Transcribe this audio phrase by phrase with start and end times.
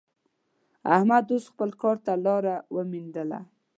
[0.95, 3.39] احمد اوس خپل کار ته لاره ومېندله.